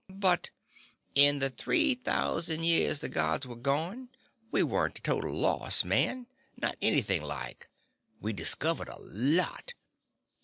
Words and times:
"But" 0.17 0.49
"In 1.13 1.37
the 1.37 1.51
three 1.51 1.93
thousand 1.93 2.63
years 2.63 3.01
the 3.01 3.07
Gods 3.07 3.45
were 3.45 3.55
gone, 3.55 4.09
we 4.49 4.63
weren't 4.63 4.97
a 4.97 5.01
total 5.03 5.31
loss, 5.31 5.83
man. 5.83 6.25
Not 6.57 6.75
anything 6.81 7.21
like. 7.21 7.69
We 8.19 8.33
discovered 8.33 8.89
a 8.89 8.97
lot. 8.99 9.73